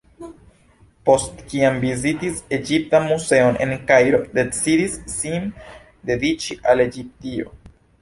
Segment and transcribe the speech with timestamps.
[1.09, 5.49] Post kiam vizitis Egiptan muzeon en Kairo decidis sin
[6.13, 7.59] dediĉi al Egiptio.